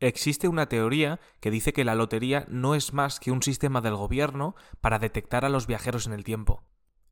Existe 0.00 0.48
una 0.48 0.66
teoría 0.68 1.20
que 1.40 1.50
dice 1.50 1.72
que 1.72 1.84
la 1.84 1.94
lotería 1.94 2.44
no 2.48 2.74
es 2.74 2.92
más 2.92 3.18
que 3.18 3.30
un 3.30 3.42
sistema 3.42 3.80
del 3.80 3.96
gobierno 3.96 4.54
para 4.80 4.98
detectar 4.98 5.44
a 5.44 5.48
los 5.48 5.66
viajeros 5.66 6.06
en 6.06 6.12
el 6.12 6.24
tiempo. 6.24 6.64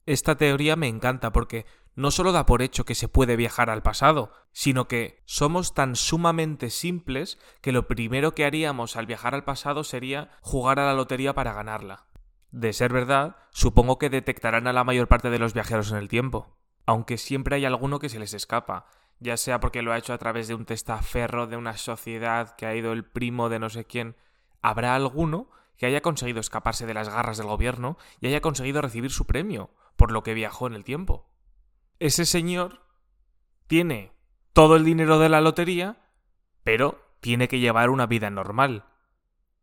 Esta 0.07 0.37
teoría 0.37 0.77
me 0.77 0.89
encanta 0.89 1.33
porque 1.33 1.65
no 1.95 2.11
solo 2.11 2.33
da 2.33 2.45
por 2.45 2.61
hecho 2.61 2.85
que 2.85 2.95
se 2.95 3.09
puede 3.09 3.37
viajar 3.37 3.71
al 3.71 3.83
pasado, 3.83 4.33
sino 4.53 4.87
que 4.87 5.23
somos 5.25 5.73
tan 5.73 5.97
sumamente 5.97 6.69
simples 6.69 7.39
que 7.63 7.73
lo 7.73 7.89
primero 7.89 8.35
que 8.35 8.45
haríamos 8.45 8.97
al 8.97 9.07
viajar 9.07 9.35
al 9.35 9.45
pasado 9.45 9.83
sería 9.83 10.31
jugar 10.43 10.79
a 10.79 10.87
la 10.87 10.95
lotería 10.95 11.35
para 11.35 11.55
ganarla. 11.55 12.07
De 12.51 12.75
ser 12.75 12.93
verdad, 12.93 13.37
supongo 13.51 13.99
que 13.99 14.11
detectarán 14.11 14.67
a 14.67 14.75
la 14.75 14.85
mayor 14.85 15.09
parte 15.09 15.31
de 15.31 15.39
los 15.39 15.55
viajeros 15.55 15.91
en 15.91 15.97
el 15.97 16.09
tiempo, 16.09 16.59
aunque 16.85 17.17
siempre 17.17 17.57
hay 17.57 17.65
alguno 17.65 17.99
que 17.99 18.11
se 18.11 18.19
les 18.19 18.35
escapa, 18.35 18.87
ya 19.21 19.37
sea 19.37 19.61
porque 19.61 19.83
lo 19.83 19.93
ha 19.93 19.99
hecho 19.99 20.13
a 20.13 20.19
través 20.19 20.49
de 20.49 20.55
un 20.55 20.65
testaferro 20.65 21.47
de 21.47 21.57
una 21.57 21.77
sociedad 21.77 22.57
que 22.57 22.67
ha 22.67 22.75
ido 22.75 22.93
el 22.93 23.05
primo 23.05 23.49
de 23.49 23.59
no 23.59 23.71
sé 23.71 23.85
quién, 23.85 24.17
habrá 24.61 24.95
alguno 24.95 25.51
que 25.77 25.87
haya 25.87 26.01
conseguido 26.01 26.41
escaparse 26.41 26.87
de 26.87 26.95
las 26.95 27.09
garras 27.09 27.39
del 27.39 27.47
gobierno 27.47 27.99
y 28.21 28.29
haya 28.29 28.41
conseguido 28.41 28.81
recibir 28.81 29.11
su 29.11 29.27
premio, 29.27 29.71
por 29.97 30.13
lo 30.13 30.23
que 30.23 30.35
viajó 30.35 30.67
en 30.67 30.75
el 30.75 30.85
tiempo. 30.85 31.29
Ese 31.99 32.27
señor 32.27 32.83
tiene 33.67 34.13
todo 34.53 34.77
el 34.77 34.85
dinero 34.85 35.19
de 35.19 35.29
la 35.29 35.41
lotería, 35.41 35.99
pero 36.63 37.01
tiene 37.21 37.49
que 37.49 37.59
llevar 37.59 37.91
una 37.91 38.07
vida 38.07 38.31
normal. 38.31 38.85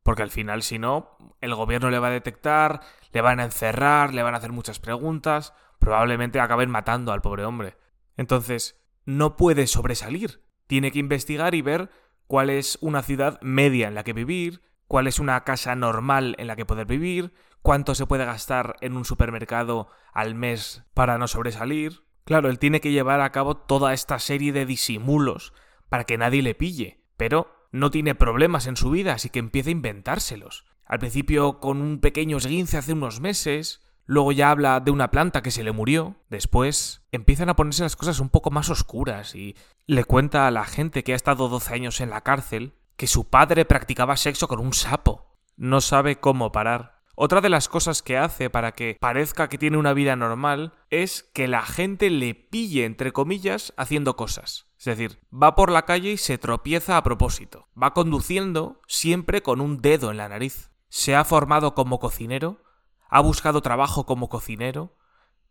Porque 0.04 0.24
al 0.24 0.32
final, 0.32 0.64
si 0.64 0.80
no, 0.80 1.18
el 1.42 1.54
gobierno 1.56 1.90
le 1.90 2.00
va 2.00 2.08
a 2.08 2.12
detectar, 2.12 2.82
le 3.12 3.22
van 3.22 3.40
a 3.40 3.46
encerrar, 3.46 4.14
le 4.14 4.24
van 4.24 4.34
a 4.34 4.38
hacer 4.38 4.52
muchas 4.52 4.80
preguntas, 4.80 5.54
probablemente 5.80 6.40
acaben 6.40 6.70
matando 6.70 7.12
al 7.12 7.22
pobre 7.22 7.46
hombre. 7.46 7.78
Entonces, 8.18 8.81
no 9.06 9.36
puede 9.36 9.68
sobresalir. 9.68 10.44
Tiene 10.68 10.92
que 10.92 11.00
investigar 11.00 11.56
y 11.56 11.62
ver 11.62 11.90
cuál 12.28 12.50
es 12.50 12.78
una 12.82 13.04
ciudad 13.04 13.40
media 13.42 13.88
en 13.88 13.96
la 13.96 14.04
que 14.04 14.14
vivir, 14.14 14.62
cuál 14.88 15.08
es 15.08 15.20
una 15.20 15.44
casa 15.44 15.76
normal 15.76 16.36
en 16.38 16.48
la 16.48 16.56
que 16.56 16.66
poder 16.66 16.88
vivir, 16.88 17.34
cuánto 17.62 17.96
se 17.96 18.06
puede 18.06 18.26
gastar 18.26 18.76
en 18.82 18.96
un 18.96 19.06
supermercado 19.06 19.90
al 20.14 20.36
mes 20.36 20.84
para 20.94 21.18
no 21.18 21.28
sobresalir. 21.28 22.04
Claro, 22.26 22.50
él 22.50 22.60
tiene 22.60 22.82
que 22.82 22.92
llevar 22.92 23.22
a 23.22 23.32
cabo 23.32 23.58
toda 23.58 23.94
esta 23.94 24.20
serie 24.20 24.52
de 24.54 24.66
disimulos 24.66 25.54
para 25.90 26.04
que 26.06 26.18
nadie 26.18 26.42
le 26.42 26.56
pille, 26.56 27.04
pero 27.18 27.68
no 27.72 27.92
tiene 27.92 28.16
problemas 28.16 28.68
en 28.68 28.78
su 28.78 28.90
vida, 28.92 29.14
así 29.14 29.30
que 29.30 29.40
empieza 29.40 29.70
a 29.70 29.74
inventárselos. 29.74 30.66
Al 30.86 31.00
principio 31.00 31.60
con 31.60 31.82
un 31.82 32.00
pequeño 32.00 32.38
esguince 32.38 32.78
hace 32.78 32.94
unos 32.94 33.22
meses, 33.22 33.82
luego 34.06 34.32
ya 34.32 34.52
habla 34.52 34.80
de 34.80 34.92
una 34.92 35.12
planta 35.12 35.42
que 35.42 35.52
se 35.52 35.64
le 35.64 35.72
murió, 35.72 36.16
después 36.30 37.04
empiezan 37.12 37.50
a 37.50 37.56
ponerse 37.56 37.84
las 37.84 37.96
cosas 37.96 38.20
un 38.20 38.30
poco 38.30 38.52
más 38.52 38.70
oscuras 38.70 39.36
y 39.36 39.56
le 39.88 40.04
cuenta 40.04 40.48
a 40.48 40.52
la 40.52 40.66
gente 40.66 41.04
que 41.04 41.14
ha 41.14 41.16
estado 41.16 41.50
12 41.50 41.74
años 41.74 42.02
en 42.02 42.10
la 42.10 42.22
cárcel 42.22 42.74
que 42.96 43.08
su 43.08 43.30
padre 43.30 43.66
practicaba 43.66 44.18
sexo 44.18 44.48
con 44.48 44.60
un 44.60 44.74
sapo. 44.74 45.38
No 45.58 45.82
sabe 45.82 46.20
cómo 46.20 46.52
parar. 46.52 47.02
Otra 47.16 47.42
de 47.42 47.50
las 47.50 47.68
cosas 47.68 48.02
que 48.02 48.18
hace 48.18 48.50
para 48.50 48.72
que 48.72 48.98
parezca 49.00 49.50
que 49.50 49.58
tiene 49.58 49.78
una 49.78 49.94
vida 49.94 50.16
normal 50.16 50.74
es 50.90 51.24
que 51.34 51.48
la 51.48 51.62
gente 51.62 52.10
le 52.10 52.34
pille, 52.34 52.86
entre 52.86 53.12
comillas, 53.12 53.74
haciendo 53.78 54.16
cosas. 54.16 54.68
Es 54.80 54.86
decir, 54.86 55.20
va 55.32 55.54
por 55.54 55.72
la 55.72 55.86
calle 55.86 56.14
y 56.14 56.18
se 56.18 56.38
tropieza 56.38 56.98
a 56.98 57.04
propósito. 57.04 57.68
Va 57.82 57.94
conduciendo 57.94 58.82
siempre 58.88 59.44
con 59.44 59.62
un 59.62 59.82
dedo 59.82 60.10
en 60.10 60.18
la 60.18 60.30
nariz. 60.30 60.72
Se 60.90 61.16
ha 61.16 61.24
formado 61.24 61.76
como 61.76 62.00
cocinero, 62.00 62.64
ha 63.12 63.20
buscado 63.20 63.62
trabajo 63.62 64.08
como 64.08 64.30
cocinero. 64.30 64.98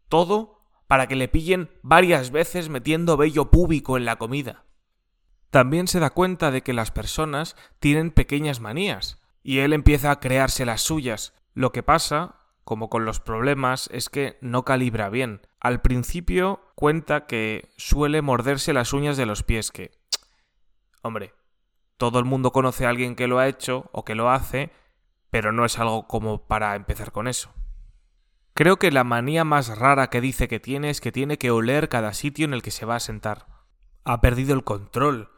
Todo 0.08 0.64
para 0.88 1.06
que 1.06 1.14
le 1.14 1.28
pillen 1.28 1.70
varias 1.82 2.32
veces 2.32 2.68
metiendo 2.68 3.16
vello 3.16 3.52
púbico 3.52 3.96
en 3.96 4.04
la 4.04 4.16
comida. 4.16 4.64
También 5.50 5.86
se 5.86 6.00
da 6.00 6.10
cuenta 6.10 6.50
de 6.50 6.62
que 6.62 6.72
las 6.72 6.90
personas 6.90 7.54
tienen 7.78 8.10
pequeñas 8.10 8.58
manías, 8.60 9.20
y 9.42 9.58
él 9.58 9.72
empieza 9.72 10.10
a 10.10 10.18
crearse 10.20 10.64
las 10.64 10.80
suyas, 10.80 11.34
lo 11.54 11.70
que 11.70 11.82
pasa, 11.82 12.36
como 12.64 12.88
con 12.88 13.04
los 13.04 13.20
problemas, 13.20 13.88
es 13.92 14.08
que 14.08 14.38
no 14.40 14.64
calibra 14.64 15.10
bien. 15.10 15.42
Al 15.60 15.80
principio 15.80 16.60
cuenta 16.74 17.26
que 17.26 17.70
suele 17.76 18.22
morderse 18.22 18.72
las 18.72 18.92
uñas 18.92 19.16
de 19.16 19.26
los 19.26 19.42
pies, 19.42 19.70
que... 19.70 19.92
Hombre, 21.02 21.34
todo 21.98 22.18
el 22.18 22.24
mundo 22.24 22.52
conoce 22.52 22.86
a 22.86 22.90
alguien 22.90 23.16
que 23.16 23.26
lo 23.28 23.38
ha 23.38 23.48
hecho 23.48 23.90
o 23.92 24.04
que 24.04 24.14
lo 24.14 24.30
hace, 24.30 24.72
pero 25.30 25.52
no 25.52 25.64
es 25.64 25.78
algo 25.78 26.06
como 26.06 26.46
para 26.46 26.74
empezar 26.74 27.12
con 27.12 27.28
eso. 27.28 27.54
Creo 28.54 28.78
que 28.78 28.90
la 28.90 29.04
manía 29.04 29.44
más 29.44 29.78
rara 29.78 30.10
que 30.10 30.20
dice 30.20 30.48
que 30.48 30.60
tiene 30.60 30.90
es 30.90 31.00
que 31.00 31.12
tiene 31.12 31.38
que 31.38 31.50
oler 31.50 31.88
cada 31.88 32.12
sitio 32.12 32.44
en 32.44 32.52
el 32.52 32.62
que 32.62 32.70
se 32.70 32.84
va 32.84 32.96
a 32.96 33.00
sentar. 33.00 33.46
Ha 34.04 34.20
perdido 34.20 34.54
el 34.54 34.64
control. 34.64 35.30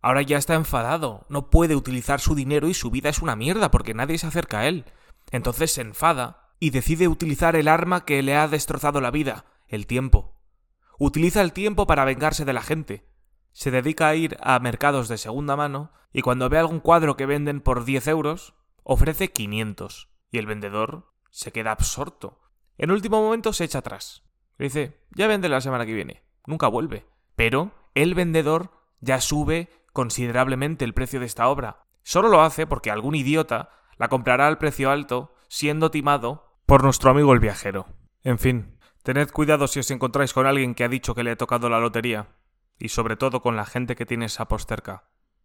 Ahora 0.00 0.22
ya 0.22 0.38
está 0.38 0.54
enfadado, 0.54 1.26
no 1.28 1.50
puede 1.50 1.76
utilizar 1.76 2.20
su 2.20 2.34
dinero 2.34 2.68
y 2.68 2.74
su 2.74 2.90
vida 2.90 3.10
es 3.10 3.20
una 3.20 3.36
mierda 3.36 3.70
porque 3.70 3.92
nadie 3.92 4.16
se 4.16 4.26
acerca 4.26 4.60
a 4.60 4.68
él. 4.68 4.86
Entonces 5.30 5.72
se 5.72 5.82
enfada 5.82 6.54
y 6.58 6.70
decide 6.70 7.08
utilizar 7.08 7.56
el 7.56 7.68
arma 7.68 8.04
que 8.04 8.22
le 8.22 8.36
ha 8.36 8.48
destrozado 8.48 9.00
la 9.00 9.10
vida, 9.10 9.44
el 9.68 9.86
tiempo. 9.86 10.40
Utiliza 10.98 11.42
el 11.42 11.52
tiempo 11.52 11.86
para 11.86 12.04
vengarse 12.04 12.44
de 12.44 12.52
la 12.52 12.62
gente. 12.62 13.06
Se 13.52 13.70
dedica 13.70 14.08
a 14.08 14.14
ir 14.14 14.36
a 14.40 14.58
mercados 14.60 15.08
de 15.08 15.18
segunda 15.18 15.56
mano 15.56 15.92
y 16.12 16.22
cuando 16.22 16.48
ve 16.48 16.58
algún 16.58 16.80
cuadro 16.80 17.16
que 17.16 17.26
venden 17.26 17.60
por 17.60 17.84
10 17.84 18.06
euros, 18.08 18.54
ofrece 18.82 19.32
500. 19.32 20.08
Y 20.30 20.38
el 20.38 20.46
vendedor 20.46 21.12
se 21.30 21.52
queda 21.52 21.72
absorto. 21.72 22.40
En 22.78 22.90
último 22.90 23.22
momento 23.22 23.52
se 23.52 23.64
echa 23.64 23.78
atrás. 23.78 24.22
Le 24.58 24.64
dice, 24.64 25.00
ya 25.10 25.26
vende 25.26 25.48
la 25.48 25.60
semana 25.60 25.86
que 25.86 25.94
viene. 25.94 26.22
Nunca 26.46 26.68
vuelve. 26.68 27.06
Pero 27.36 27.72
el 27.94 28.14
vendedor 28.14 28.70
ya 29.00 29.20
sube 29.20 29.68
considerablemente 29.92 30.84
el 30.84 30.94
precio 30.94 31.20
de 31.20 31.26
esta 31.26 31.48
obra. 31.48 31.84
Solo 32.02 32.28
lo 32.28 32.42
hace 32.42 32.66
porque 32.66 32.90
algún 32.90 33.14
idiota 33.14 33.70
la 33.98 34.08
comprará 34.08 34.46
al 34.46 34.58
precio 34.58 34.90
alto, 34.90 35.34
siendo 35.48 35.90
timado 35.90 36.56
por 36.66 36.82
nuestro 36.82 37.10
amigo 37.10 37.32
el 37.32 37.40
viajero. 37.40 37.86
En 38.22 38.38
fin, 38.38 38.78
tened 39.02 39.30
cuidado 39.30 39.66
si 39.66 39.80
os 39.80 39.90
encontráis 39.90 40.32
con 40.32 40.46
alguien 40.46 40.74
que 40.74 40.84
ha 40.84 40.88
dicho 40.88 41.14
que 41.14 41.24
le 41.24 41.32
ha 41.32 41.36
tocado 41.36 41.68
la 41.68 41.80
lotería, 41.80 42.28
y 42.78 42.88
sobre 42.88 43.16
todo 43.16 43.42
con 43.42 43.56
la 43.56 43.66
gente 43.66 43.96
que 43.96 44.06
tiene 44.06 44.28
sapos 44.28 44.66
cerca. 44.66 45.09